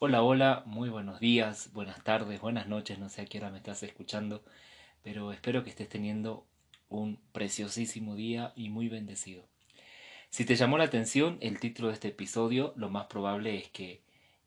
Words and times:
Hola, 0.00 0.22
hola, 0.22 0.62
muy 0.64 0.90
buenos 0.90 1.18
días, 1.18 1.72
buenas 1.72 2.04
tardes, 2.04 2.40
buenas 2.40 2.68
noches, 2.68 3.00
no 3.00 3.08
sé 3.08 3.22
a 3.22 3.24
qué 3.26 3.38
hora 3.38 3.50
me 3.50 3.56
estás 3.56 3.82
escuchando, 3.82 4.44
pero 5.02 5.32
espero 5.32 5.64
que 5.64 5.70
estés 5.70 5.88
teniendo 5.88 6.46
un 6.88 7.18
preciosísimo 7.32 8.14
día 8.14 8.52
y 8.54 8.68
muy 8.68 8.88
bendecido. 8.88 9.42
Si 10.30 10.44
te 10.44 10.54
llamó 10.54 10.78
la 10.78 10.84
atención 10.84 11.36
el 11.40 11.58
título 11.58 11.88
de 11.88 11.94
este 11.94 12.08
episodio, 12.08 12.74
lo 12.76 12.90
más 12.90 13.06
probable 13.06 13.58
es 13.58 13.70
que 13.70 14.00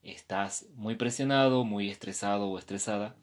estás 0.03 0.67
muy 0.75 0.95
presionado, 0.95 1.65
muy 1.65 1.89
estresado 1.89 2.47
o 2.47 2.57
estresada 2.57 3.17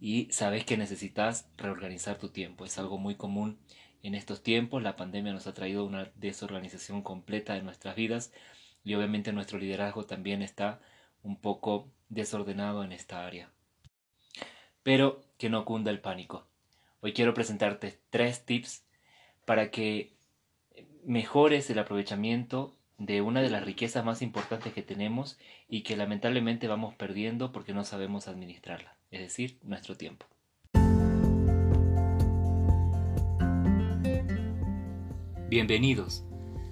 y 0.00 0.26
sabes 0.32 0.64
que 0.64 0.76
necesitas 0.76 1.48
reorganizar 1.56 2.18
tu 2.18 2.30
tiempo. 2.30 2.64
Es 2.64 2.76
algo 2.78 2.98
muy 2.98 3.14
común 3.14 3.56
en 4.02 4.16
estos 4.16 4.42
tiempos. 4.42 4.82
La 4.82 4.96
pandemia 4.96 5.32
nos 5.32 5.46
ha 5.46 5.54
traído 5.54 5.84
una 5.84 6.10
desorganización 6.16 7.02
completa 7.02 7.54
de 7.54 7.62
nuestras 7.62 7.94
vidas 7.94 8.32
y 8.82 8.94
obviamente 8.94 9.32
nuestro 9.32 9.60
liderazgo 9.60 10.06
también 10.06 10.42
está 10.42 10.80
un 11.22 11.36
poco 11.36 11.88
desordenado 12.08 12.84
en 12.84 12.92
esta 12.92 13.26
área. 13.26 13.50
Pero 14.82 15.20
que 15.38 15.50
no 15.50 15.64
cunda 15.64 15.90
el 15.90 16.00
pánico. 16.00 16.46
Hoy 17.00 17.12
quiero 17.12 17.34
presentarte 17.34 17.98
tres 18.10 18.44
tips 18.44 18.84
para 19.44 19.70
que 19.70 20.12
mejores 21.04 21.70
el 21.70 21.78
aprovechamiento 21.78 22.74
de 22.98 23.22
una 23.22 23.40
de 23.40 23.50
las 23.50 23.64
riquezas 23.64 24.04
más 24.04 24.22
importantes 24.22 24.72
que 24.72 24.82
tenemos 24.82 25.38
y 25.68 25.82
que 25.82 25.96
lamentablemente 25.96 26.66
vamos 26.66 26.94
perdiendo 26.94 27.52
porque 27.52 27.72
no 27.72 27.84
sabemos 27.84 28.26
administrarla, 28.26 28.96
es 29.10 29.20
decir, 29.20 29.58
nuestro 29.62 29.96
tiempo. 29.96 30.26
Bienvenidos, 35.48 36.24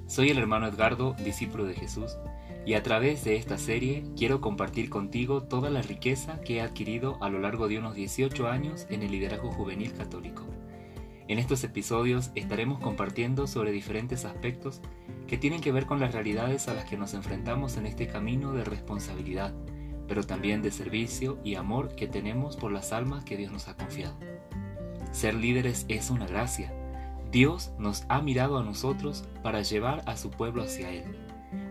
soy 0.06 0.28
el 0.30 0.38
hermano 0.38 0.66
Edgardo, 0.66 1.14
discípulo 1.24 1.64
de 1.64 1.74
Jesús, 1.74 2.18
y 2.66 2.74
a 2.74 2.82
través 2.82 3.22
de 3.22 3.36
esta 3.36 3.58
serie 3.58 4.04
quiero 4.16 4.40
compartir 4.40 4.90
contigo 4.90 5.44
toda 5.44 5.70
la 5.70 5.82
riqueza 5.82 6.40
que 6.40 6.56
he 6.56 6.60
adquirido 6.60 7.16
a 7.22 7.30
lo 7.30 7.38
largo 7.38 7.68
de 7.68 7.78
unos 7.78 7.94
18 7.94 8.48
años 8.48 8.86
en 8.90 9.04
el 9.04 9.12
liderazgo 9.12 9.52
juvenil 9.52 9.92
católico. 9.92 10.42
En 11.28 11.38
estos 11.38 11.62
episodios 11.62 12.32
estaremos 12.34 12.80
compartiendo 12.80 13.46
sobre 13.46 13.70
diferentes 13.70 14.24
aspectos 14.24 14.80
que 15.28 15.38
tienen 15.38 15.60
que 15.60 15.70
ver 15.70 15.86
con 15.86 16.00
las 16.00 16.12
realidades 16.12 16.66
a 16.66 16.74
las 16.74 16.86
que 16.86 16.96
nos 16.96 17.14
enfrentamos 17.14 17.76
en 17.76 17.86
este 17.86 18.08
camino 18.08 18.52
de 18.52 18.64
responsabilidad, 18.64 19.54
pero 20.08 20.24
también 20.24 20.60
de 20.60 20.72
servicio 20.72 21.38
y 21.44 21.54
amor 21.54 21.94
que 21.94 22.08
tenemos 22.08 22.56
por 22.56 22.72
las 22.72 22.92
almas 22.92 23.24
que 23.24 23.36
Dios 23.36 23.52
nos 23.52 23.68
ha 23.68 23.76
confiado. 23.76 24.16
Ser 25.12 25.34
líderes 25.34 25.84
es 25.88 26.10
una 26.10 26.26
gracia. 26.26 26.72
Dios 27.30 27.72
nos 27.78 28.04
ha 28.08 28.20
mirado 28.22 28.58
a 28.58 28.64
nosotros 28.64 29.24
para 29.44 29.62
llevar 29.62 30.02
a 30.06 30.16
su 30.16 30.30
pueblo 30.30 30.62
hacia 30.62 30.90
Él. 30.90 31.25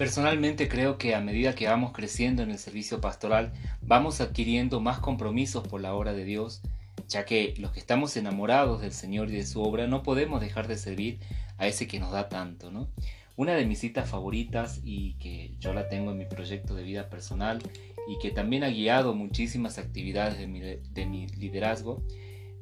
Personalmente 0.00 0.66
creo 0.66 0.96
que 0.96 1.14
a 1.14 1.20
medida 1.20 1.54
que 1.54 1.66
vamos 1.66 1.92
creciendo 1.92 2.42
en 2.42 2.50
el 2.50 2.56
servicio 2.56 3.02
pastoral, 3.02 3.52
vamos 3.82 4.22
adquiriendo 4.22 4.80
más 4.80 4.98
compromisos 4.98 5.68
por 5.68 5.82
la 5.82 5.92
obra 5.92 6.14
de 6.14 6.24
Dios, 6.24 6.62
ya 7.06 7.26
que 7.26 7.52
los 7.58 7.72
que 7.72 7.80
estamos 7.80 8.16
enamorados 8.16 8.80
del 8.80 8.92
Señor 8.92 9.28
y 9.28 9.34
de 9.34 9.44
su 9.44 9.60
obra 9.60 9.86
no 9.88 10.02
podemos 10.02 10.40
dejar 10.40 10.68
de 10.68 10.78
servir 10.78 11.18
a 11.58 11.66
ese 11.66 11.86
que 11.86 12.00
nos 12.00 12.12
da 12.12 12.30
tanto, 12.30 12.70
¿no? 12.70 12.88
Una 13.36 13.52
de 13.52 13.66
mis 13.66 13.80
citas 13.80 14.08
favoritas 14.08 14.80
y 14.84 15.18
que 15.18 15.54
yo 15.60 15.74
la 15.74 15.90
tengo 15.90 16.12
en 16.12 16.16
mi 16.16 16.24
proyecto 16.24 16.74
de 16.74 16.82
vida 16.82 17.10
personal 17.10 17.62
y 18.08 18.18
que 18.20 18.30
también 18.30 18.64
ha 18.64 18.70
guiado 18.70 19.14
muchísimas 19.14 19.76
actividades 19.76 20.38
de 20.38 20.46
mi, 20.46 20.60
de 20.60 21.04
mi 21.04 21.26
liderazgo, 21.26 22.02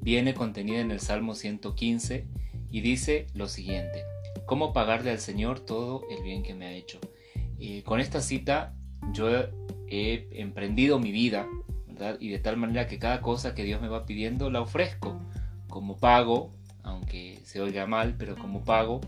viene 0.01 0.35
contenida 0.35 0.81
en 0.81 0.91
el 0.91 0.99
Salmo 0.99 1.37
115 1.37 2.27
y 2.73 2.81
dice 2.81 3.29
lo 3.33 3.47
siguiente, 3.47 4.03
¿cómo 4.45 4.73
pagarle 4.73 5.13
al 5.13 5.21
Señor 5.21 5.61
todo 5.61 6.03
el 6.11 6.25
bien 6.25 6.43
que 6.43 6.55
me 6.55 6.67
ha 6.67 6.73
hecho? 6.73 6.99
Con 7.85 8.01
esta 8.01 8.21
cita 8.21 8.75
yo 9.13 9.29
he 9.89 10.29
emprendido 10.33 10.99
mi 10.99 11.13
vida, 11.13 11.47
Y 12.21 12.29
de 12.29 12.39
tal 12.39 12.57
manera 12.57 12.87
que 12.87 13.01
cada 13.01 13.21
cosa 13.21 13.57
que 13.57 13.65
Dios 13.65 13.81
me 13.81 13.89
va 13.89 14.07
pidiendo 14.07 14.51
la 14.51 14.61
ofrezco 14.61 15.21
como 15.69 15.97
pago, 15.97 16.55
aunque 16.85 17.41
se 17.45 17.61
oiga 17.61 17.87
mal, 17.87 18.15
pero 18.17 18.37
como 18.37 18.65
pago 18.65 19.01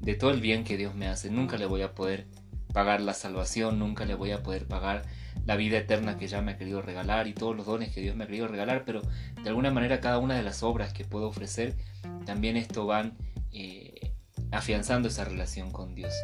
de 0.00 0.14
todo 0.14 0.30
el 0.30 0.40
bien 0.40 0.64
que 0.64 0.78
Dios 0.78 0.94
me 0.94 1.08
hace. 1.08 1.30
Nunca 1.30 1.58
le 1.58 1.66
voy 1.66 1.82
a 1.82 1.94
poder 1.94 2.26
pagar 2.72 3.02
la 3.02 3.12
salvación, 3.12 3.78
nunca 3.78 4.06
le 4.06 4.14
voy 4.14 4.30
a 4.30 4.42
poder 4.42 4.66
pagar 4.66 5.02
la 5.44 5.56
vida 5.56 5.76
eterna 5.76 6.16
que 6.16 6.26
ya 6.26 6.40
me 6.40 6.52
ha 6.52 6.56
querido 6.56 6.80
regalar 6.80 7.26
y 7.26 7.34
todos 7.34 7.54
los 7.54 7.66
dones 7.66 7.92
que 7.92 8.00
Dios 8.00 8.16
me 8.16 8.24
ha 8.24 8.26
querido 8.26 8.48
regalar, 8.48 8.84
pero 8.86 9.02
de 9.42 9.48
alguna 9.48 9.70
manera 9.70 10.00
cada 10.00 10.18
una 10.18 10.34
de 10.34 10.42
las 10.42 10.62
obras 10.62 10.94
que 10.94 11.04
puedo 11.04 11.28
ofrecer, 11.28 11.76
también 12.24 12.56
esto 12.56 12.86
van 12.86 13.12
eh, 13.52 14.12
afianzando 14.50 15.08
esa 15.08 15.24
relación 15.24 15.70
con 15.70 15.94
Dios 15.94 16.14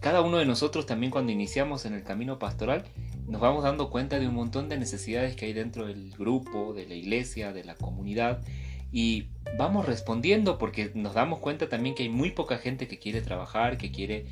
cada 0.00 0.22
uno 0.22 0.38
de 0.38 0.46
nosotros 0.46 0.86
también 0.86 1.10
cuando 1.10 1.32
iniciamos 1.32 1.84
en 1.84 1.94
el 1.94 2.04
camino 2.04 2.38
pastoral 2.38 2.84
nos 3.26 3.40
vamos 3.40 3.64
dando 3.64 3.90
cuenta 3.90 4.18
de 4.18 4.28
un 4.28 4.34
montón 4.34 4.68
de 4.68 4.78
necesidades 4.78 5.36
que 5.36 5.46
hay 5.46 5.52
dentro 5.52 5.86
del 5.86 6.12
grupo, 6.16 6.72
de 6.72 6.86
la 6.86 6.94
iglesia, 6.94 7.52
de 7.52 7.64
la 7.64 7.74
comunidad 7.74 8.40
y 8.90 9.26
vamos 9.58 9.86
respondiendo 9.86 10.56
porque 10.56 10.90
nos 10.94 11.14
damos 11.14 11.40
cuenta 11.40 11.68
también 11.68 11.94
que 11.94 12.04
hay 12.04 12.08
muy 12.08 12.30
poca 12.30 12.58
gente 12.58 12.88
que 12.88 12.98
quiere 12.98 13.20
trabajar, 13.20 13.76
que 13.76 13.90
quiere 13.90 14.26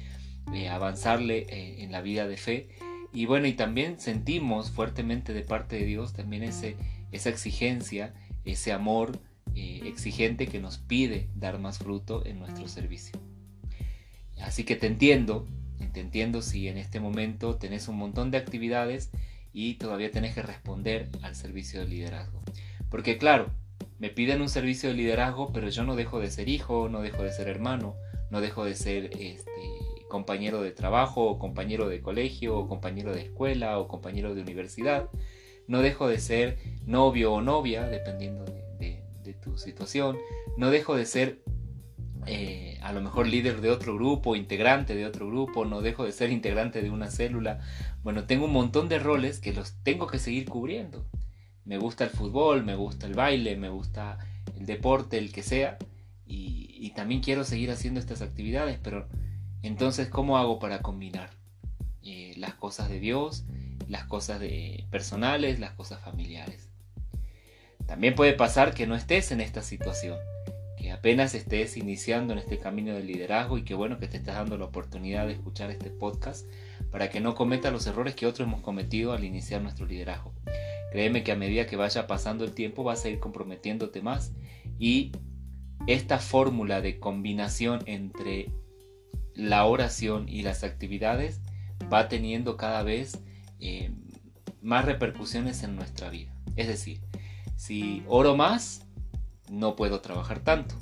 eh, 0.54 0.68
avanzarle 0.68 1.46
eh, 1.48 1.82
en 1.82 1.92
la 1.92 2.00
vida 2.00 2.26
de 2.26 2.36
fe 2.36 2.68
y 3.12 3.26
bueno 3.26 3.46
y 3.46 3.52
también 3.52 4.00
sentimos 4.00 4.70
fuertemente 4.70 5.32
de 5.32 5.42
parte 5.42 5.76
de 5.76 5.84
Dios 5.84 6.12
también 6.12 6.42
ese, 6.42 6.76
esa 7.12 7.28
exigencia, 7.28 8.14
ese 8.44 8.72
amor 8.72 9.18
eh, 9.54 9.82
exigente 9.84 10.46
que 10.46 10.60
nos 10.60 10.78
pide 10.78 11.28
dar 11.34 11.58
más 11.58 11.78
fruto 11.78 12.24
en 12.24 12.38
nuestro 12.38 12.68
servicio. 12.68 13.18
Así 14.46 14.62
que 14.62 14.76
te 14.76 14.86
entiendo, 14.86 15.44
te 15.92 15.98
entiendo 16.00 16.40
si 16.40 16.68
en 16.68 16.78
este 16.78 17.00
momento 17.00 17.56
tenés 17.56 17.88
un 17.88 17.96
montón 17.96 18.30
de 18.30 18.38
actividades 18.38 19.10
y 19.52 19.74
todavía 19.74 20.12
tenés 20.12 20.36
que 20.36 20.42
responder 20.42 21.08
al 21.22 21.34
servicio 21.34 21.80
de 21.80 21.88
liderazgo. 21.88 22.40
Porque 22.88 23.18
claro, 23.18 23.50
me 23.98 24.08
piden 24.08 24.40
un 24.40 24.48
servicio 24.48 24.88
de 24.88 24.94
liderazgo, 24.94 25.52
pero 25.52 25.68
yo 25.68 25.82
no 25.82 25.96
dejo 25.96 26.20
de 26.20 26.30
ser 26.30 26.48
hijo, 26.48 26.88
no 26.88 27.02
dejo 27.02 27.24
de 27.24 27.32
ser 27.32 27.48
hermano, 27.48 27.96
no 28.30 28.40
dejo 28.40 28.64
de 28.64 28.76
ser 28.76 29.06
este, 29.18 29.50
compañero 30.08 30.62
de 30.62 30.70
trabajo, 30.70 31.24
o 31.24 31.40
compañero 31.40 31.88
de 31.88 32.00
colegio, 32.00 32.56
o 32.56 32.68
compañero 32.68 33.12
de 33.12 33.22
escuela, 33.22 33.80
o 33.80 33.88
compañero 33.88 34.36
de 34.36 34.42
universidad. 34.42 35.10
No 35.66 35.82
dejo 35.82 36.06
de 36.06 36.20
ser 36.20 36.58
novio 36.84 37.32
o 37.32 37.42
novia, 37.42 37.88
dependiendo 37.88 38.44
de 38.44 39.34
tu 39.42 39.58
situación. 39.58 40.16
No 40.56 40.70
dejo 40.70 40.94
de 40.94 41.04
ser 41.04 41.40
eh, 42.26 42.65
a 42.86 42.92
lo 42.92 43.00
mejor 43.00 43.26
líder 43.26 43.60
de 43.60 43.70
otro 43.70 43.96
grupo, 43.96 44.36
integrante 44.36 44.94
de 44.94 45.06
otro 45.06 45.26
grupo, 45.26 45.64
no 45.64 45.82
dejo 45.82 46.04
de 46.04 46.12
ser 46.12 46.30
integrante 46.30 46.82
de 46.82 46.90
una 46.90 47.10
célula. 47.10 47.58
Bueno, 48.04 48.26
tengo 48.26 48.44
un 48.44 48.52
montón 48.52 48.88
de 48.88 49.00
roles 49.00 49.40
que 49.40 49.52
los 49.52 49.74
tengo 49.82 50.06
que 50.06 50.20
seguir 50.20 50.48
cubriendo. 50.48 51.04
Me 51.64 51.78
gusta 51.78 52.04
el 52.04 52.10
fútbol, 52.10 52.64
me 52.64 52.76
gusta 52.76 53.06
el 53.06 53.14
baile, 53.14 53.56
me 53.56 53.70
gusta 53.70 54.18
el 54.56 54.66
deporte, 54.66 55.18
el 55.18 55.32
que 55.32 55.42
sea, 55.42 55.78
y, 56.26 56.92
también 56.94 57.20
quiero 57.20 57.44
seguir 57.44 57.70
haciendo 57.70 58.00
estas 58.00 58.22
actividades, 58.22 58.78
pero 58.82 59.06
entonces, 59.62 60.08
¿cómo 60.08 60.38
hago 60.38 60.58
para 60.58 60.80
combinar 60.80 61.28
eh, 62.02 62.32
las 62.38 62.54
cosas 62.54 62.88
de 62.88 63.00
Dios, 63.00 63.44
las 63.86 64.04
cosas 64.04 64.40
de, 64.40 64.86
personales, 64.90 65.60
las 65.60 65.72
cosas 65.72 66.00
familiares? 66.00 66.70
También 67.84 68.14
puede 68.14 68.32
pasar 68.32 68.72
que 68.72 68.86
no 68.86 68.94
estés 68.94 69.30
en 69.30 69.42
esta 69.42 69.60
situación 69.60 70.16
apenas 71.06 71.36
estés 71.36 71.76
iniciando 71.76 72.32
en 72.32 72.40
este 72.40 72.58
camino 72.58 72.92
del 72.92 73.06
liderazgo 73.06 73.58
y 73.58 73.62
qué 73.62 73.74
bueno 73.74 74.00
que 74.00 74.08
te 74.08 74.16
estás 74.16 74.34
dando 74.34 74.58
la 74.58 74.64
oportunidad 74.64 75.28
de 75.28 75.34
escuchar 75.34 75.70
este 75.70 75.88
podcast 75.88 76.50
para 76.90 77.10
que 77.10 77.20
no 77.20 77.36
cometas 77.36 77.72
los 77.72 77.86
errores 77.86 78.16
que 78.16 78.26
otros 78.26 78.48
hemos 78.48 78.60
cometido 78.60 79.12
al 79.12 79.22
iniciar 79.22 79.62
nuestro 79.62 79.86
liderazgo. 79.86 80.34
Créeme 80.90 81.22
que 81.22 81.30
a 81.30 81.36
medida 81.36 81.66
que 81.66 81.76
vaya 81.76 82.08
pasando 82.08 82.44
el 82.44 82.54
tiempo 82.54 82.82
vas 82.82 83.04
a 83.04 83.08
ir 83.08 83.20
comprometiéndote 83.20 84.02
más 84.02 84.32
y 84.80 85.12
esta 85.86 86.18
fórmula 86.18 86.80
de 86.80 86.98
combinación 86.98 87.84
entre 87.86 88.50
la 89.32 89.64
oración 89.64 90.28
y 90.28 90.42
las 90.42 90.64
actividades 90.64 91.40
va 91.84 92.08
teniendo 92.08 92.56
cada 92.56 92.82
vez 92.82 93.20
eh, 93.60 93.92
más 94.60 94.84
repercusiones 94.84 95.62
en 95.62 95.76
nuestra 95.76 96.10
vida. 96.10 96.34
Es 96.56 96.66
decir, 96.66 97.00
si 97.54 98.02
oro 98.08 98.34
más, 98.34 98.88
no 99.48 99.76
puedo 99.76 100.00
trabajar 100.00 100.40
tanto. 100.40 100.74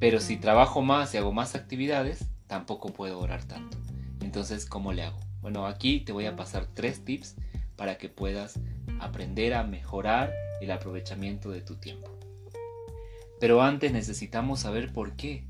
Pero 0.00 0.18
si 0.18 0.38
trabajo 0.38 0.80
más 0.80 1.14
y 1.14 1.18
hago 1.18 1.30
más 1.30 1.54
actividades, 1.54 2.24
tampoco 2.46 2.88
puedo 2.88 3.20
orar 3.20 3.44
tanto. 3.44 3.76
Entonces, 4.22 4.64
¿cómo 4.64 4.94
le 4.94 5.02
hago? 5.02 5.20
Bueno, 5.42 5.66
aquí 5.66 6.00
te 6.00 6.12
voy 6.12 6.24
a 6.24 6.36
pasar 6.36 6.66
tres 6.72 7.04
tips 7.04 7.36
para 7.76 7.98
que 7.98 8.08
puedas 8.08 8.58
aprender 8.98 9.54
a 9.54 9.62
mejorar 9.62 10.32
el 10.62 10.70
aprovechamiento 10.70 11.50
de 11.50 11.60
tu 11.60 11.76
tiempo. 11.76 12.10
Pero 13.38 13.62
antes 13.62 13.92
necesitamos 13.92 14.60
saber 14.60 14.92
por 14.92 15.16
qué 15.16 15.46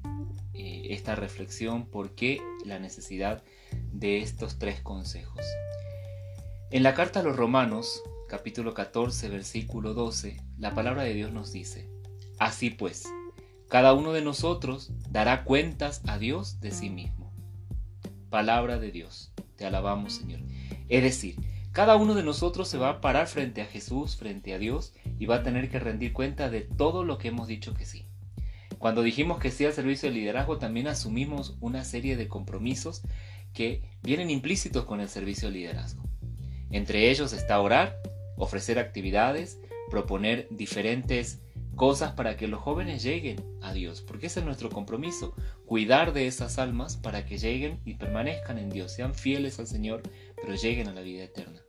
eh, 0.52 0.88
esta 0.90 1.14
reflexión, 1.14 1.86
por 1.86 2.14
qué 2.16 2.40
la 2.64 2.80
necesidad 2.80 3.42
de 3.92 4.18
estos 4.18 4.58
tres 4.58 4.80
consejos. 4.80 5.44
En 6.72 6.82
la 6.82 6.94
carta 6.94 7.20
a 7.20 7.22
los 7.22 7.36
Romanos, 7.36 8.02
capítulo 8.28 8.74
14, 8.74 9.28
versículo 9.28 9.94
12, 9.94 10.40
la 10.58 10.74
palabra 10.74 11.02
de 11.04 11.14
Dios 11.14 11.32
nos 11.32 11.52
dice, 11.52 11.88
Así 12.38 12.70
pues, 12.70 13.04
cada 13.70 13.94
uno 13.94 14.12
de 14.12 14.20
nosotros 14.20 14.90
dará 15.10 15.44
cuentas 15.44 16.02
a 16.08 16.18
Dios 16.18 16.60
de 16.60 16.72
sí 16.72 16.90
mismo. 16.90 17.32
Palabra 18.28 18.80
de 18.80 18.90
Dios, 18.90 19.32
te 19.54 19.64
alabamos 19.64 20.14
Señor. 20.14 20.40
Es 20.88 21.04
decir, 21.04 21.36
cada 21.70 21.94
uno 21.94 22.16
de 22.16 22.24
nosotros 22.24 22.66
se 22.66 22.78
va 22.78 22.88
a 22.88 23.00
parar 23.00 23.28
frente 23.28 23.62
a 23.62 23.66
Jesús, 23.66 24.16
frente 24.16 24.54
a 24.54 24.58
Dios, 24.58 24.92
y 25.20 25.26
va 25.26 25.36
a 25.36 25.42
tener 25.44 25.70
que 25.70 25.78
rendir 25.78 26.12
cuenta 26.12 26.50
de 26.50 26.62
todo 26.62 27.04
lo 27.04 27.16
que 27.16 27.28
hemos 27.28 27.46
dicho 27.46 27.72
que 27.72 27.86
sí. 27.86 28.06
Cuando 28.78 29.02
dijimos 29.02 29.38
que 29.38 29.52
sí 29.52 29.64
al 29.64 29.72
servicio 29.72 30.08
de 30.08 30.16
liderazgo, 30.16 30.58
también 30.58 30.88
asumimos 30.88 31.56
una 31.60 31.84
serie 31.84 32.16
de 32.16 32.26
compromisos 32.26 33.02
que 33.54 33.84
vienen 34.02 34.30
implícitos 34.30 34.84
con 34.84 35.00
el 35.00 35.08
servicio 35.08 35.46
de 35.46 35.54
liderazgo. 35.54 36.02
Entre 36.72 37.08
ellos 37.08 37.32
está 37.32 37.60
orar, 37.60 38.00
ofrecer 38.36 38.80
actividades, 38.80 39.60
proponer 39.90 40.48
diferentes 40.50 41.40
cosas 41.80 42.12
para 42.12 42.36
que 42.36 42.46
los 42.46 42.60
jóvenes 42.60 43.02
lleguen 43.02 43.42
a 43.62 43.72
Dios, 43.72 44.02
porque 44.02 44.26
ese 44.26 44.40
es 44.40 44.44
nuestro 44.44 44.68
compromiso, 44.68 45.34
cuidar 45.64 46.12
de 46.12 46.26
esas 46.26 46.58
almas 46.58 46.98
para 46.98 47.24
que 47.24 47.38
lleguen 47.38 47.80
y 47.86 47.94
permanezcan 47.94 48.58
en 48.58 48.68
Dios, 48.68 48.92
sean 48.92 49.14
fieles 49.14 49.58
al 49.58 49.66
Señor, 49.66 50.02
pero 50.36 50.54
lleguen 50.56 50.88
a 50.88 50.92
la 50.92 51.00
vida 51.00 51.24
eterna. 51.24 51.62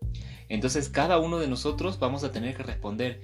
Entonces 0.50 0.90
cada 0.90 1.18
uno 1.18 1.40
de 1.40 1.48
nosotros 1.48 1.98
vamos 1.98 2.26
a 2.26 2.34
tener 2.34 2.58
que 2.58 2.64
responder. 2.64 3.22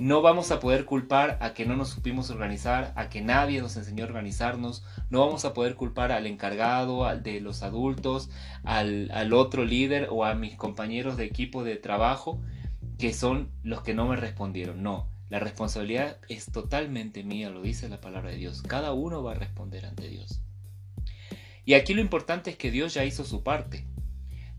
No 0.00 0.22
vamos 0.22 0.50
a 0.50 0.60
poder 0.60 0.86
culpar 0.86 1.36
a 1.42 1.52
que 1.52 1.66
no 1.66 1.76
nos 1.76 1.90
supimos 1.90 2.30
organizar, 2.30 2.94
a 2.96 3.10
que 3.10 3.20
nadie 3.20 3.60
nos 3.60 3.76
enseñó 3.76 4.04
a 4.04 4.06
organizarnos, 4.06 4.82
no 5.10 5.20
vamos 5.20 5.44
a 5.44 5.52
poder 5.52 5.74
culpar 5.74 6.10
al 6.10 6.26
encargado, 6.26 7.04
al 7.04 7.22
de 7.22 7.42
los 7.42 7.62
adultos, 7.62 8.30
al, 8.64 9.10
al 9.10 9.34
otro 9.34 9.66
líder 9.66 10.08
o 10.10 10.24
a 10.24 10.34
mis 10.34 10.56
compañeros 10.56 11.18
de 11.18 11.26
equipo 11.26 11.64
de 11.64 11.76
trabajo, 11.76 12.40
que 12.96 13.12
son 13.12 13.50
los 13.62 13.82
que 13.82 13.92
no 13.92 14.08
me 14.08 14.16
respondieron. 14.16 14.82
No, 14.82 15.10
la 15.30 15.38
responsabilidad 15.38 16.18
es 16.28 16.46
totalmente 16.46 17.22
mía, 17.22 17.50
lo 17.50 17.62
dice 17.62 17.88
la 17.88 18.00
palabra 18.00 18.30
de 18.30 18.36
Dios. 18.36 18.62
Cada 18.62 18.92
uno 18.92 19.22
va 19.22 19.30
a 19.32 19.36
responder 19.36 19.86
ante 19.86 20.08
Dios. 20.08 20.40
Y 21.64 21.74
aquí 21.74 21.94
lo 21.94 22.00
importante 22.00 22.50
es 22.50 22.56
que 22.56 22.72
Dios 22.72 22.94
ya 22.94 23.04
hizo 23.04 23.24
su 23.24 23.44
parte. 23.44 23.86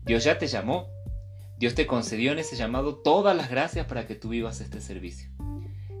Dios 0.02 0.24
ya 0.24 0.38
te 0.38 0.46
llamó. 0.46 0.88
Dios 1.58 1.74
te 1.74 1.86
concedió 1.86 2.32
en 2.32 2.38
ese 2.38 2.56
llamado 2.56 2.96
todas 2.96 3.36
las 3.36 3.50
gracias 3.50 3.86
para 3.86 4.06
que 4.06 4.14
tú 4.14 4.30
vivas 4.30 4.62
este 4.62 4.80
servicio. 4.80 5.28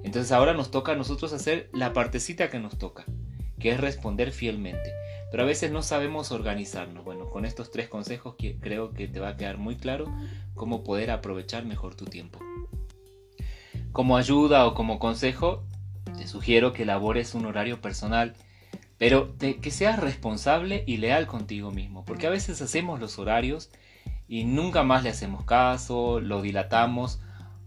Entonces 0.04 0.32
ahora 0.32 0.54
nos 0.54 0.70
toca 0.70 0.92
a 0.92 0.96
nosotros 0.96 1.34
hacer 1.34 1.68
la 1.74 1.92
partecita 1.92 2.48
que 2.48 2.58
nos 2.58 2.78
toca, 2.78 3.04
que 3.60 3.72
es 3.72 3.78
responder 3.78 4.32
fielmente. 4.32 4.90
Pero 5.30 5.42
a 5.42 5.46
veces 5.46 5.70
no 5.70 5.82
sabemos 5.82 6.32
organizarnos. 6.32 7.04
Bueno, 7.04 7.28
con 7.28 7.44
estos 7.44 7.70
tres 7.70 7.90
consejos 7.90 8.36
creo 8.60 8.94
que 8.94 9.06
te 9.06 9.20
va 9.20 9.28
a 9.28 9.36
quedar 9.36 9.58
muy 9.58 9.76
claro 9.76 10.06
cómo 10.54 10.82
poder 10.82 11.10
aprovechar 11.10 11.66
mejor 11.66 11.94
tu 11.94 12.06
tiempo. 12.06 12.38
Como 13.92 14.16
ayuda 14.16 14.66
o 14.66 14.74
como 14.74 14.98
consejo, 14.98 15.62
te 16.16 16.26
sugiero 16.26 16.72
que 16.72 16.84
elabores 16.84 17.34
un 17.34 17.46
horario 17.46 17.80
personal, 17.80 18.34
pero 18.96 19.36
que 19.36 19.70
seas 19.70 19.98
responsable 19.98 20.84
y 20.86 20.96
leal 20.96 21.26
contigo 21.26 21.70
mismo, 21.70 22.04
porque 22.04 22.26
a 22.26 22.30
veces 22.30 22.62
hacemos 22.62 23.00
los 23.00 23.18
horarios 23.18 23.70
y 24.28 24.44
nunca 24.44 24.82
más 24.82 25.02
le 25.02 25.10
hacemos 25.10 25.44
caso, 25.44 26.20
lo 26.20 26.40
dilatamos. 26.40 27.20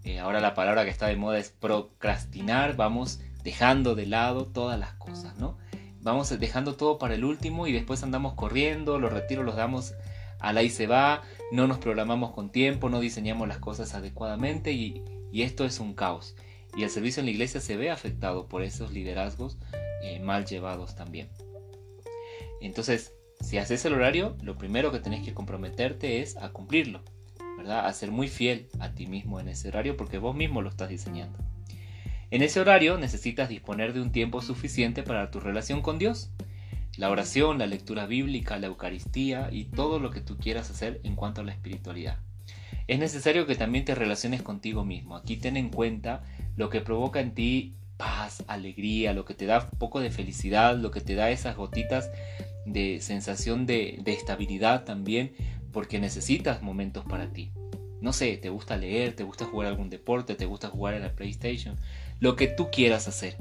Eh, 0.04 0.19
ahora 0.19 0.39
la 0.39 0.54
palabra 0.54 0.83
que 0.83 0.89
está 0.89 1.07
de 1.07 1.16
moda 1.16 1.38
es 1.38 1.50
procrastinar, 1.50 2.75
vamos 2.75 3.19
dejando 3.44 3.94
de 3.94 4.07
lado 4.07 4.48
todas 4.48 4.80
las 4.80 4.94
cosas, 4.94 5.38
¿no? 5.38 5.57
Vamos 6.01 6.30
dejando 6.39 6.75
todo 6.75 6.98
para 6.98 7.16
el 7.16 7.24
último 7.24 7.68
y 7.68 7.72
después 7.72 8.01
andamos 8.01 8.33
corriendo, 8.33 8.98
los 8.98 9.13
retiros 9.13 9.45
los 9.45 9.56
damos 9.56 9.94
a 10.39 10.54
la 10.54 10.63
y 10.63 10.69
se 10.69 10.88
va, 10.88 11.22
no 11.51 11.68
nos 11.68 11.77
programamos 11.77 12.31
con 12.31 12.51
tiempo, 12.51 12.89
no 12.89 13.00
diseñamos 13.00 13.48
las 13.48 13.60
cosas 13.60 13.94
adecuadamente 13.94 14.72
y, 14.72 15.04
y 15.36 15.42
esto 15.42 15.66
es 15.66 15.82
un 15.82 15.96
caos. 15.96 16.34
Y 16.78 16.84
el 16.84 16.90
servicio 16.90 17.20
en 17.20 17.26
la 17.26 17.32
iglesia 17.34 17.60
se 17.60 17.76
ve 17.76 17.92
afectado 17.92 18.48
por 18.48 18.64
esos 18.64 18.94
liderazgos 18.94 19.58
eh, 20.02 20.22
mal 20.22 20.46
llevados 20.46 20.96
también. 20.96 21.28
Entonces, 22.62 23.12
si 23.42 23.58
haces 23.58 23.84
el 23.84 23.96
horario, 23.96 24.38
lo 24.42 24.58
primero 24.58 24.94
que 24.94 25.00
tenés 25.00 25.26
que 25.26 25.34
comprometerte 25.34 26.22
es 26.22 26.38
a 26.38 26.54
cumplirlo, 26.54 27.02
¿verdad? 27.58 27.86
A 27.86 27.92
ser 27.92 28.12
muy 28.12 28.30
fiel 28.30 28.70
a 28.80 28.94
ti 28.94 29.08
mismo 29.08 29.42
en 29.42 29.50
ese 29.50 29.68
horario 29.68 29.98
porque 29.98 30.20
vos 30.20 30.38
mismo 30.38 30.62
lo 30.62 30.70
estás 30.70 30.88
diseñando. 30.88 31.38
En 32.32 32.42
ese 32.42 32.62
horario 32.62 32.98
necesitas 32.98 33.50
disponer 33.50 33.92
de 33.92 34.00
un 34.00 34.14
tiempo 34.14 34.42
suficiente 34.42 35.04
para 35.04 35.32
tu 35.32 35.42
relación 35.42 35.82
con 35.82 36.00
Dios, 36.00 36.30
la 36.96 37.10
oración, 37.10 37.60
la 37.60 37.68
lectura 37.68 38.06
bíblica, 38.06 38.58
la 38.58 38.68
Eucaristía 38.68 39.50
y 39.52 39.66
todo 39.66 40.00
lo 40.00 40.12
que 40.12 40.22
tú 40.22 40.38
quieras 40.38 40.70
hacer 40.70 41.02
en 41.04 41.18
cuanto 41.18 41.42
a 41.42 41.44
la 41.44 41.52
espiritualidad. 41.52 42.20
Es 42.88 43.00
necesario 43.00 43.48
que 43.48 43.56
también 43.56 43.86
te 43.86 43.95
relaciones 43.95 44.42
contigo 44.42 44.86
mismo. 44.86 45.16
Aquí 45.16 45.38
ten 45.38 45.57
en 45.57 45.69
cuenta 45.69 46.24
lo 46.56 46.69
que 46.69 46.81
provoca 46.81 47.19
en 47.19 47.33
ti 47.33 47.75
paz, 47.98 48.44
alegría, 48.48 49.13
lo 49.13 49.25
que 49.25 49.33
te 49.33 49.45
da 49.45 49.69
un 49.72 49.77
poco 49.80 50.00
de 50.00 50.12
felicidad, 50.12 50.77
lo 50.77 50.92
que 50.92 51.01
te 51.01 51.16
da 51.16 51.30
esas 51.31 51.56
gotitas 51.56 52.12
de 52.66 53.00
sensación 53.00 53.66
de, 53.66 54.01
estabilidad 54.06 54.83
también, 54.83 55.33
porque 55.72 56.00
necesitas 56.00 56.62
momentos 56.62 57.06
para 57.06 57.31
ti. 57.31 57.51
No 58.01 58.13
sé, 58.13 58.38
te 58.38 58.50
gusta 58.50 58.77
leer, 58.77 59.16
te 59.16 59.24
gusta 59.24 59.45
jugar 59.45 59.68
algún 59.68 59.89
deporte, 59.89 60.36
te 60.36 60.45
gusta 60.45 60.69
jugar 60.69 60.94
en 60.94 61.04
la 61.04 61.13
PlayStation, 61.13 61.77
lo 62.19 62.36
que 62.36 62.48
tú 62.48 62.69
quieras 62.72 63.07
hacer. 63.07 63.38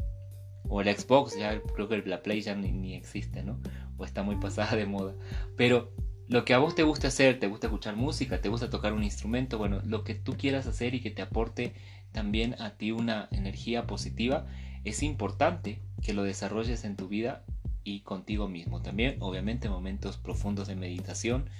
O 0.69 0.81
el 0.81 0.96
Xbox, 0.96 1.36
ya 1.38 1.60
creo 1.75 1.88
que 1.88 1.98
la 2.06 2.22
Play 2.22 2.40
ya 2.40 2.54
ni, 2.54 2.72
ni 2.72 2.94
existe, 2.94 3.42
¿no? 3.42 3.60
O 3.98 4.04
está 4.04 4.22
muy 4.22 4.36
pasada 4.36 4.76
de 4.76 4.86
moda. 4.86 5.14
Pero 5.56 5.92
lo 6.28 6.44
que 6.44 6.54
a 6.54 6.58
vos 6.58 6.74
te 6.74 6.82
gusta 6.82 7.08
hacer, 7.08 7.38
te 7.38 7.46
gusta 7.46 7.66
escuchar 7.66 7.96
música, 7.96 8.40
te 8.40 8.48
gusta 8.48 8.70
tocar 8.70 8.92
un 8.92 9.04
instrumento, 9.04 9.58
bueno, 9.58 9.80
lo 9.84 10.04
que 10.04 10.14
tú 10.14 10.36
quieras 10.36 10.66
hacer 10.66 10.94
y 10.94 11.00
que 11.00 11.10
te 11.10 11.22
aporte 11.22 11.74
también 12.12 12.54
a 12.60 12.70
ti 12.70 12.92
una 12.92 13.28
energía 13.32 13.86
positiva, 13.86 14.46
es 14.84 15.02
importante 15.02 15.80
que 16.02 16.14
lo 16.14 16.22
desarrolles 16.22 16.84
en 16.84 16.96
tu 16.96 17.08
vida 17.08 17.44
y 17.82 18.00
contigo 18.00 18.48
mismo. 18.48 18.80
También, 18.80 19.16
obviamente, 19.20 19.68
momentos 19.68 20.16
profundos 20.16 20.69
de 20.69 20.76
meditación 20.76 21.50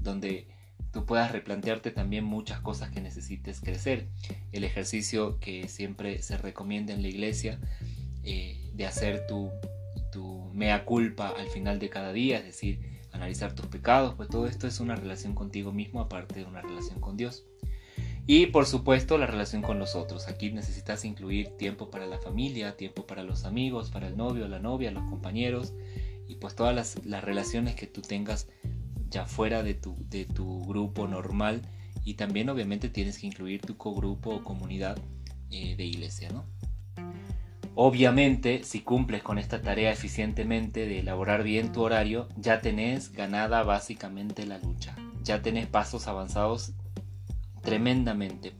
donde 0.00 0.48
tú 0.92 1.06
puedas 1.06 1.32
replantearte 1.32 1.90
también 1.90 2.24
muchas 2.24 2.60
cosas 2.60 2.90
que 2.90 3.00
necesites 3.00 3.60
crecer. 3.60 4.08
El 4.52 4.64
ejercicio 4.64 5.40
que 5.40 5.68
siempre 5.68 6.22
se 6.22 6.36
recomienda 6.36 6.92
en 6.92 7.02
la 7.02 7.08
iglesia 7.08 7.58
eh, 8.22 8.70
de 8.74 8.86
hacer 8.86 9.26
tu, 9.26 9.50
tu 10.12 10.50
mea 10.52 10.84
culpa 10.84 11.34
al 11.36 11.48
final 11.48 11.78
de 11.78 11.88
cada 11.88 12.12
día, 12.12 12.38
es 12.38 12.44
decir, 12.44 12.91
analizar 13.22 13.54
tus 13.54 13.66
pecados, 13.66 14.14
pues 14.16 14.28
todo 14.28 14.48
esto 14.48 14.66
es 14.66 14.80
una 14.80 14.96
relación 14.96 15.34
contigo 15.34 15.72
mismo 15.72 16.00
aparte 16.00 16.40
de 16.40 16.44
una 16.44 16.60
relación 16.60 17.00
con 17.00 17.16
Dios. 17.16 17.44
Y 18.26 18.46
por 18.46 18.66
supuesto 18.66 19.16
la 19.16 19.26
relación 19.26 19.62
con 19.62 19.78
los 19.78 19.94
otros. 19.94 20.26
Aquí 20.26 20.50
necesitas 20.50 21.04
incluir 21.04 21.56
tiempo 21.56 21.88
para 21.88 22.06
la 22.06 22.18
familia, 22.18 22.76
tiempo 22.76 23.06
para 23.06 23.22
los 23.22 23.44
amigos, 23.44 23.90
para 23.90 24.08
el 24.08 24.16
novio, 24.16 24.48
la 24.48 24.58
novia, 24.58 24.90
los 24.90 25.08
compañeros 25.08 25.72
y 26.26 26.36
pues 26.36 26.56
todas 26.56 26.74
las, 27.04 27.22
relaciones 27.22 27.76
que 27.76 27.86
tú 27.86 28.02
tengas 28.02 28.48
ya 29.08 29.26
fuera 29.26 29.62
de 29.62 29.74
tu, 29.74 29.96
de 30.08 30.24
tu 30.24 30.64
grupo 30.64 31.06
normal. 31.06 31.62
Y 32.04 32.14
también 32.14 32.48
obviamente 32.50 32.88
tienes 32.88 33.18
que 33.18 33.28
incluir 33.28 33.60
tu 33.60 33.76
cogrupo 33.76 34.30
o 34.34 34.42
comunidad 34.42 34.98
eh, 35.50 35.76
de 35.76 35.84
iglesia, 35.84 36.28
¿no? 36.30 36.44
Obviamente, 37.74 38.64
si 38.64 38.80
cumples 38.80 39.22
con 39.22 39.38
esta 39.38 39.62
tarea 39.62 39.90
eficientemente 39.90 40.86
de 40.86 41.00
elaborar 41.00 41.42
bien 41.42 41.72
tu 41.72 41.82
horario, 41.82 42.28
ya 42.36 42.60
tenés 42.60 43.12
ganada 43.12 43.62
básicamente 43.62 44.44
la 44.44 44.58
lucha. 44.58 44.94
Ya 45.22 45.40
tenés 45.40 45.66
pasos 45.66 46.06
avanzados 46.06 46.72
tremendamente. 47.62 48.52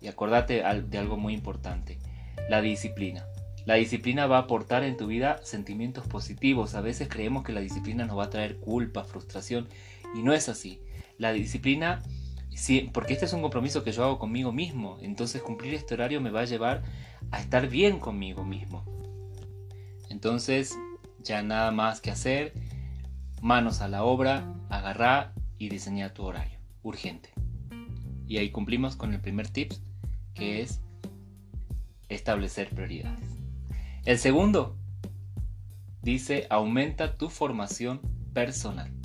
Y 0.00 0.06
acordate 0.06 0.62
de 0.62 0.98
algo 0.98 1.16
muy 1.16 1.34
importante, 1.34 1.98
la 2.48 2.60
disciplina. 2.60 3.26
La 3.64 3.74
disciplina 3.74 4.28
va 4.28 4.36
a 4.36 4.42
aportar 4.42 4.84
en 4.84 4.96
tu 4.96 5.08
vida 5.08 5.40
sentimientos 5.42 6.06
positivos. 6.06 6.76
A 6.76 6.80
veces 6.80 7.08
creemos 7.08 7.42
que 7.42 7.52
la 7.52 7.60
disciplina 7.60 8.06
nos 8.06 8.16
va 8.16 8.24
a 8.24 8.30
traer 8.30 8.58
culpa, 8.58 9.02
frustración, 9.02 9.66
y 10.14 10.22
no 10.22 10.32
es 10.32 10.48
así. 10.48 10.80
La 11.18 11.32
disciplina, 11.32 12.00
porque 12.92 13.12
este 13.12 13.26
es 13.26 13.32
un 13.32 13.42
compromiso 13.42 13.84
que 13.84 13.92
yo 13.92 14.04
hago 14.04 14.18
conmigo 14.18 14.50
mismo, 14.50 14.98
entonces 15.02 15.42
cumplir 15.42 15.74
este 15.74 15.94
horario 15.94 16.20
me 16.20 16.30
va 16.30 16.40
a 16.40 16.44
llevar 16.46 16.82
a 17.30 17.40
estar 17.40 17.68
bien 17.68 18.00
conmigo 18.00 18.44
mismo. 18.44 18.84
Entonces, 20.08 20.76
ya 21.22 21.42
nada 21.42 21.70
más 21.70 22.00
que 22.00 22.10
hacer, 22.10 22.54
manos 23.42 23.80
a 23.80 23.88
la 23.88 24.04
obra, 24.04 24.54
agarrar 24.70 25.32
y 25.58 25.68
diseñar 25.68 26.12
tu 26.12 26.22
horario, 26.24 26.58
urgente. 26.82 27.30
Y 28.26 28.38
ahí 28.38 28.50
cumplimos 28.50 28.96
con 28.96 29.12
el 29.12 29.20
primer 29.20 29.48
tip, 29.48 29.72
que 30.34 30.62
es 30.62 30.80
establecer 32.08 32.70
prioridades. 32.70 33.28
El 34.04 34.18
segundo, 34.18 34.76
dice, 36.02 36.46
aumenta 36.48 37.16
tu 37.16 37.28
formación 37.28 38.00
personal. 38.32 38.95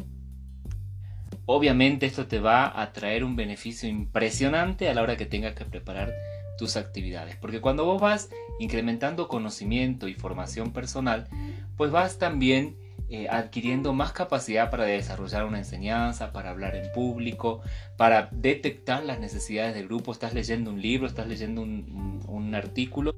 Obviamente 1.45 2.05
esto 2.05 2.27
te 2.27 2.39
va 2.39 2.81
a 2.81 2.93
traer 2.93 3.23
un 3.23 3.35
beneficio 3.35 3.89
impresionante 3.89 4.89
a 4.89 4.93
la 4.93 5.01
hora 5.01 5.17
que 5.17 5.25
tengas 5.25 5.55
que 5.55 5.65
preparar 5.65 6.13
tus 6.57 6.77
actividades. 6.77 7.35
Porque 7.35 7.61
cuando 7.61 7.85
vos 7.85 7.99
vas 7.99 8.29
incrementando 8.59 9.27
conocimiento 9.27 10.07
y 10.07 10.13
formación 10.13 10.71
personal, 10.71 11.27
pues 11.75 11.91
vas 11.91 12.19
también 12.19 12.77
eh, 13.09 13.27
adquiriendo 13.29 13.91
más 13.91 14.13
capacidad 14.13 14.69
para 14.69 14.85
desarrollar 14.85 15.43
una 15.43 15.57
enseñanza, 15.57 16.31
para 16.31 16.51
hablar 16.51 16.77
en 16.77 16.89
público, 16.93 17.61
para 17.97 18.29
detectar 18.31 19.03
las 19.03 19.19
necesidades 19.19 19.73
del 19.73 19.87
grupo. 19.87 20.13
Estás 20.13 20.33
leyendo 20.33 20.71
un 20.71 20.81
libro, 20.81 21.07
estás 21.07 21.27
leyendo 21.27 21.61
un, 21.61 22.55
artículo 22.55 23.13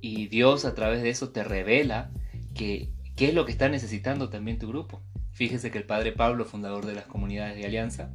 y 0.00 0.28
Dios 0.28 0.64
a 0.64 0.74
través 0.74 1.02
de 1.02 1.10
eso 1.10 1.30
te 1.30 1.42
revela 1.42 2.10
que, 2.54 2.90
qué 3.16 3.28
es 3.28 3.34
lo 3.34 3.44
que 3.44 3.52
está 3.52 3.68
necesitando 3.68 4.30
también 4.30 4.58
tu 4.58 4.68
grupo. 4.68 5.02
Fíjese 5.38 5.70
que 5.70 5.78
el 5.78 5.84
padre 5.84 6.10
Pablo, 6.10 6.44
fundador 6.44 6.84
de 6.84 6.96
las 6.96 7.04
comunidades 7.04 7.54
de 7.54 7.64
Alianza, 7.64 8.10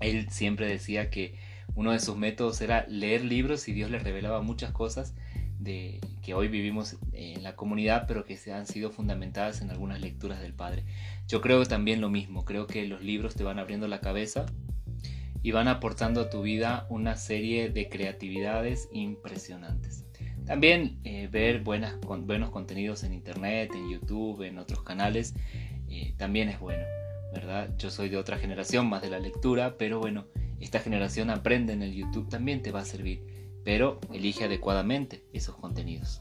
él 0.00 0.28
siempre 0.28 0.66
decía 0.66 1.08
que 1.08 1.36
uno 1.76 1.92
de 1.92 2.00
sus 2.00 2.16
métodos 2.16 2.60
era 2.60 2.84
leer 2.88 3.24
libros 3.24 3.68
y 3.68 3.72
Dios 3.72 3.92
le 3.92 4.00
revelaba 4.00 4.42
muchas 4.42 4.72
cosas 4.72 5.14
de, 5.60 6.00
que 6.20 6.34
hoy 6.34 6.48
vivimos 6.48 6.96
en 7.12 7.44
la 7.44 7.54
comunidad, 7.54 8.06
pero 8.08 8.24
que 8.24 8.36
se 8.36 8.52
han 8.52 8.66
sido 8.66 8.90
fundamentadas 8.90 9.62
en 9.62 9.70
algunas 9.70 10.00
lecturas 10.00 10.40
del 10.40 10.52
Padre. 10.52 10.84
Yo 11.28 11.40
creo 11.42 11.64
también 11.64 12.00
lo 12.00 12.10
mismo, 12.10 12.44
creo 12.44 12.66
que 12.66 12.88
los 12.88 13.04
libros 13.04 13.36
te 13.36 13.44
van 13.44 13.60
abriendo 13.60 13.86
la 13.86 14.00
cabeza 14.00 14.46
y 15.44 15.52
van 15.52 15.68
aportando 15.68 16.22
a 16.22 16.28
tu 16.28 16.42
vida 16.42 16.88
una 16.90 17.14
serie 17.14 17.70
de 17.70 17.88
creatividades 17.88 18.88
impresionantes. 18.90 20.08
También 20.44 20.98
eh, 21.04 21.28
ver 21.30 21.60
buenas, 21.60 22.00
buenos 22.00 22.50
contenidos 22.50 23.04
en 23.04 23.12
internet, 23.12 23.70
en 23.74 23.90
YouTube, 23.90 24.42
en 24.42 24.58
otros 24.58 24.82
canales, 24.82 25.34
eh, 25.90 26.14
también 26.16 26.48
es 26.48 26.60
bueno, 26.60 26.84
¿verdad? 27.32 27.70
Yo 27.78 27.90
soy 27.90 28.08
de 28.08 28.16
otra 28.16 28.38
generación, 28.38 28.88
más 28.88 29.02
de 29.02 29.10
la 29.10 29.18
lectura, 29.18 29.76
pero 29.78 29.98
bueno, 29.98 30.26
esta 30.60 30.80
generación 30.80 31.30
aprende 31.30 31.72
en 31.72 31.82
el 31.82 31.94
YouTube 31.94 32.28
también 32.28 32.62
te 32.62 32.72
va 32.72 32.80
a 32.80 32.84
servir, 32.84 33.22
pero 33.64 34.00
elige 34.12 34.44
adecuadamente 34.44 35.24
esos 35.32 35.56
contenidos. 35.56 36.20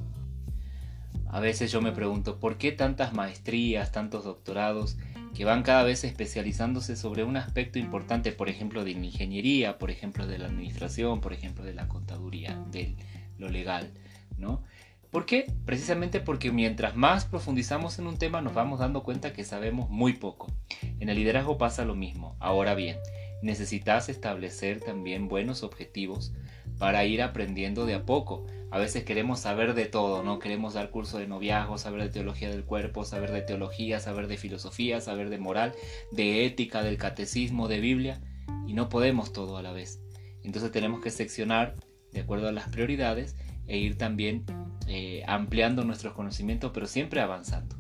A 1.30 1.40
veces 1.40 1.72
yo 1.72 1.82
me 1.82 1.92
pregunto, 1.92 2.40
¿por 2.40 2.58
qué 2.58 2.72
tantas 2.72 3.14
maestrías, 3.14 3.92
tantos 3.92 4.24
doctorados 4.24 4.98
que 5.36 5.46
van 5.46 5.62
cada 5.62 5.84
vez 5.84 6.04
especializándose 6.04 6.96
sobre 6.96 7.24
un 7.24 7.38
aspecto 7.38 7.80
importante, 7.80 8.32
por 8.32 8.50
ejemplo, 8.50 8.84
de 8.84 8.94
la 8.94 9.06
ingeniería, 9.06 9.78
por 9.78 9.92
ejemplo, 9.92 10.26
de 10.26 10.40
la 10.40 10.48
administración, 10.48 11.22
por 11.22 11.34
ejemplo, 11.34 11.64
de 11.64 11.74
la 11.74 11.88
contaduría, 11.88 12.58
de 12.72 12.96
lo 13.38 13.50
legal, 13.50 13.92
¿no? 14.38 14.64
¿Por 15.12 15.26
qué? 15.26 15.52
Precisamente 15.66 16.20
porque 16.20 16.52
mientras 16.52 16.96
más 16.96 17.26
profundizamos 17.26 17.98
en 17.98 18.08
un 18.08 18.18
tema 18.18 18.42
nos 18.42 18.54
vamos 18.54 18.80
dando 18.80 19.04
cuenta 19.04 19.32
que 19.32 19.46
sabemos 19.46 19.90
muy 19.90 20.14
poco. 20.14 20.48
En 21.00 21.10
el 21.10 21.18
liderazgo 21.18 21.58
pasa 21.58 21.86
lo 21.86 21.96
mismo. 21.96 22.36
Ahora 22.40 22.76
bien, 22.76 22.98
necesitas 23.42 24.10
establecer 24.10 24.82
también 24.82 25.30
buenos 25.30 25.64
objetivos 25.64 26.34
para 26.78 27.06
ir 27.06 27.22
aprendiendo 27.22 27.86
de 27.86 27.96
a 27.96 28.06
poco. 28.06 28.46
A 28.70 28.80
veces 28.80 29.06
queremos 29.06 29.40
saber 29.40 29.76
de 29.76 29.86
todo, 29.86 30.24
¿no? 30.24 30.40
Queremos 30.40 30.74
dar 30.74 30.90
curso 30.90 31.20
de 31.20 31.28
noviazgo, 31.28 31.78
saber 31.78 32.04
de 32.04 32.10
teología 32.10 32.50
del 32.50 32.66
cuerpo, 32.66 33.06
saber 33.06 33.32
de 33.32 33.42
teología, 33.42 34.02
saber 34.02 34.28
de 34.28 34.36
filosofía, 34.36 35.00
saber 35.00 35.30
de 35.30 35.38
moral, 35.38 35.74
de 36.12 36.46
ética, 36.46 36.84
del 36.84 36.98
catecismo, 36.98 37.70
de 37.70 37.80
Biblia, 37.80 38.20
y 38.68 38.74
no 38.74 38.90
podemos 38.90 39.32
todo 39.32 39.56
a 39.56 39.62
la 39.62 39.72
vez. 39.72 40.02
Entonces 40.44 40.72
tenemos 40.72 41.00
que 41.00 41.12
seccionar 41.12 41.76
de 42.12 42.20
acuerdo 42.20 42.50
a 42.50 42.52
las 42.52 42.68
prioridades 42.68 43.38
e 43.68 43.78
ir 43.78 43.98
también 43.98 44.46
eh, 44.88 45.24
ampliando 45.28 45.84
nuestros 45.84 46.14
conocimientos, 46.14 46.72
pero 46.74 46.88
siempre 46.88 47.22
avanzando. 47.22 47.76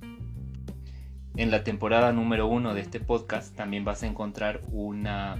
En 1.36 1.52
la 1.52 1.64
temporada 1.64 2.12
número 2.12 2.48
uno 2.48 2.74
de 2.74 2.82
este 2.82 3.00
podcast 3.00 3.56
también 3.56 3.86
vas 3.86 4.04
a 4.04 4.08
encontrar 4.08 4.62
una, 4.72 5.38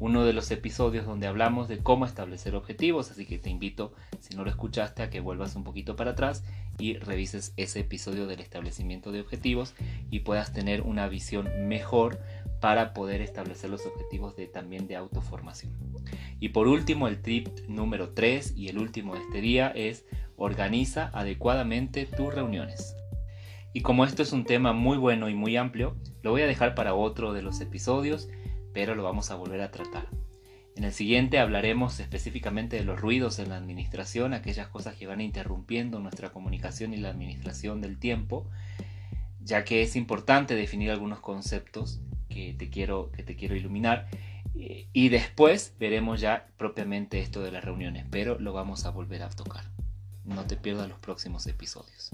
uno 0.00 0.24
de 0.24 0.32
los 0.32 0.50
episodios 0.50 1.06
donde 1.06 1.26
hablamos 1.26 1.68
de 1.68 1.78
cómo 1.78 2.06
establecer 2.06 2.54
objetivos, 2.54 3.10
así 3.10 3.26
que 3.26 3.38
te 3.38 3.50
invito, 3.50 3.92
si 4.20 4.36
no 4.36 4.44
lo 4.44 4.50
escuchaste, 4.50 5.02
a 5.02 5.10
que 5.10 5.20
vuelvas 5.20 5.56
un 5.56 5.64
poquito 5.64 5.96
para 5.96 6.12
atrás 6.12 6.44
y 6.78 6.94
revises 6.94 7.52
ese 7.56 7.80
episodio 7.80 8.26
del 8.26 8.40
establecimiento 8.40 9.10
de 9.10 9.20
objetivos 9.20 9.74
y 10.10 10.20
puedas 10.20 10.52
tener 10.52 10.82
una 10.82 11.08
visión 11.08 11.48
mejor 11.66 12.20
para 12.60 12.92
poder 12.94 13.20
establecer 13.20 13.70
los 13.70 13.86
objetivos 13.86 14.36
de, 14.36 14.46
también 14.46 14.86
de 14.86 14.96
autoformación. 14.96 15.72
Y 16.40 16.50
por 16.50 16.68
último, 16.68 17.08
el 17.08 17.20
tip 17.20 17.48
número 17.68 18.10
3 18.10 18.54
y 18.56 18.68
el 18.68 18.78
último 18.78 19.14
de 19.14 19.20
este 19.20 19.40
día 19.40 19.68
es 19.74 20.04
organiza 20.36 21.10
adecuadamente 21.12 22.06
tus 22.06 22.32
reuniones. 22.32 22.96
Y 23.72 23.82
como 23.82 24.04
esto 24.04 24.22
es 24.22 24.32
un 24.32 24.44
tema 24.44 24.72
muy 24.72 24.96
bueno 24.96 25.28
y 25.28 25.34
muy 25.34 25.56
amplio, 25.56 25.96
lo 26.22 26.30
voy 26.30 26.42
a 26.42 26.46
dejar 26.46 26.74
para 26.74 26.94
otro 26.94 27.32
de 27.32 27.42
los 27.42 27.60
episodios, 27.60 28.28
pero 28.78 28.94
lo 28.94 29.02
vamos 29.02 29.32
a 29.32 29.34
volver 29.34 29.60
a 29.60 29.72
tratar. 29.72 30.06
En 30.76 30.84
el 30.84 30.92
siguiente 30.92 31.40
hablaremos 31.40 31.98
específicamente 31.98 32.76
de 32.76 32.84
los 32.84 33.00
ruidos 33.00 33.40
en 33.40 33.48
la 33.48 33.56
administración, 33.56 34.34
aquellas 34.34 34.68
cosas 34.68 34.94
que 34.94 35.08
van 35.08 35.20
interrumpiendo 35.20 35.98
nuestra 35.98 36.30
comunicación 36.30 36.94
y 36.94 36.98
la 36.98 37.08
administración 37.10 37.80
del 37.80 37.98
tiempo, 37.98 38.46
ya 39.42 39.64
que 39.64 39.82
es 39.82 39.96
importante 39.96 40.54
definir 40.54 40.92
algunos 40.92 41.18
conceptos 41.18 41.98
que 42.28 42.54
te 42.56 42.70
quiero, 42.70 43.10
que 43.10 43.24
te 43.24 43.34
quiero 43.34 43.56
iluminar. 43.56 44.06
Y 44.54 45.08
después 45.08 45.74
veremos 45.80 46.20
ya 46.20 46.46
propiamente 46.56 47.18
esto 47.18 47.42
de 47.42 47.50
las 47.50 47.64
reuniones, 47.64 48.06
pero 48.08 48.38
lo 48.38 48.52
vamos 48.52 48.84
a 48.84 48.90
volver 48.90 49.24
a 49.24 49.28
tocar. 49.28 49.64
No 50.24 50.44
te 50.44 50.56
pierdas 50.56 50.88
los 50.88 51.00
próximos 51.00 51.48
episodios. 51.48 52.12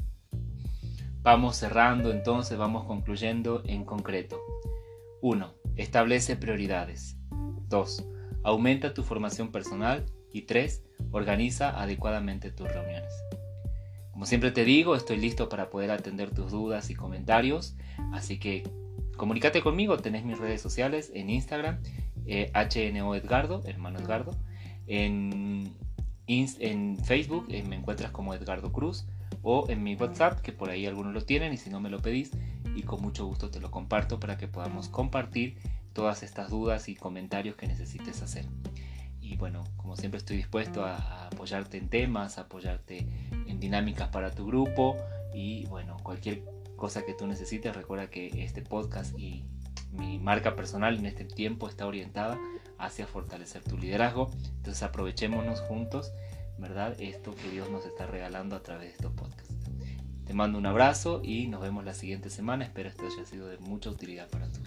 Vamos 1.20 1.56
cerrando 1.56 2.10
entonces, 2.10 2.56
vamos 2.56 2.86
concluyendo 2.86 3.62
en 3.66 3.84
concreto. 3.84 4.40
1. 5.20 5.63
Establece 5.76 6.36
prioridades. 6.36 7.16
2. 7.68 8.04
Aumenta 8.42 8.94
tu 8.94 9.02
formación 9.02 9.50
personal. 9.50 10.04
Y 10.32 10.42
3. 10.42 10.82
Organiza 11.12 11.80
adecuadamente 11.80 12.50
tus 12.50 12.66
reuniones. 12.68 13.12
Como 14.14 14.26
siempre 14.26 14.52
te 14.52 14.64
digo, 14.64 14.94
estoy 14.94 15.16
listo 15.16 15.48
para 15.48 15.70
poder 15.70 15.90
atender 15.90 16.30
tus 16.30 16.52
dudas 16.52 16.88
y 16.88 16.94
comentarios, 16.94 17.74
así 18.12 18.38
que 18.38 18.62
comunícate 19.16 19.60
conmigo, 19.60 19.98
tenés 19.98 20.24
mis 20.24 20.38
redes 20.38 20.60
sociales 20.60 21.10
en 21.14 21.30
Instagram, 21.30 21.80
eh, 22.24 22.52
HNO 22.54 23.16
Edgardo, 23.16 23.62
hermano 23.64 23.98
Edgardo, 23.98 24.36
en, 24.86 25.74
Facebook 27.02 27.46
eh, 27.48 27.64
me 27.64 27.74
encuentras 27.74 28.12
como 28.12 28.34
Edgardo 28.34 28.70
Cruz, 28.72 29.04
o 29.44 29.68
en 29.68 29.82
mi 29.82 29.94
WhatsApp, 29.94 30.40
que 30.40 30.52
por 30.52 30.70
ahí 30.70 30.86
algunos 30.86 31.12
lo 31.12 31.20
tienen 31.20 31.52
y 31.52 31.58
si 31.58 31.70
no 31.70 31.78
me 31.78 31.90
lo 31.90 32.00
pedís, 32.00 32.32
y 32.74 32.82
con 32.82 33.00
mucho 33.00 33.26
gusto 33.26 33.50
te 33.50 33.60
lo 33.60 33.70
comparto 33.70 34.18
para 34.18 34.36
que 34.36 34.48
podamos 34.48 34.88
compartir 34.88 35.58
todas 35.92 36.22
estas 36.24 36.50
dudas 36.50 36.88
y 36.88 36.96
comentarios 36.96 37.54
que 37.54 37.68
necesites 37.68 38.22
hacer. 38.22 38.46
Y 39.20 39.36
bueno, 39.36 39.62
como 39.76 39.96
siempre 39.96 40.18
estoy 40.18 40.38
dispuesto 40.38 40.84
a, 40.84 41.26
apoyarte 41.26 41.76
en 41.76 41.88
temas, 41.88 42.38
apoyarte 42.38 43.06
en 43.46 43.60
dinámicas 43.60 44.08
para 44.08 44.30
tu 44.30 44.46
grupo 44.46 44.96
y 45.34 45.66
bueno, 45.66 45.98
cualquier 46.02 46.42
cosa 46.76 47.04
que 47.04 47.14
tú 47.14 47.26
necesites, 47.26 47.76
recuerda 47.76 48.08
que 48.08 48.42
este 48.42 48.62
podcast 48.62 49.16
y 49.18 49.44
mi 49.92 50.18
marca 50.18 50.56
personal 50.56 50.96
en 50.96 51.06
este 51.06 51.24
tiempo 51.24 51.68
está 51.68 51.86
orientada 51.86 52.38
hacia 52.78 53.06
fortalecer 53.06 53.62
tu 53.62 53.76
liderazgo. 53.76 54.30
Entonces 54.56 54.82
aprovechémonos 54.82 55.60
juntos 55.60 56.12
¿verdad? 56.58 56.94
Esto 57.00 57.34
que 57.34 57.50
Dios 57.50 57.70
nos 57.70 57.84
está 57.86 58.06
regalando 58.06 58.56
a 58.56 58.62
través 58.62 58.88
de 58.88 58.92
estos 58.92 59.12
podcasts. 59.12 59.33
Te 60.26 60.32
mando 60.32 60.58
un 60.58 60.66
abrazo 60.66 61.20
y 61.22 61.48
nos 61.48 61.60
vemos 61.60 61.84
la 61.84 61.94
siguiente 61.94 62.30
semana. 62.30 62.64
Espero 62.64 62.88
esto 62.88 63.04
haya 63.06 63.26
sido 63.26 63.46
de 63.48 63.58
mucha 63.58 63.90
utilidad 63.90 64.28
para 64.28 64.46
vida. 64.46 64.63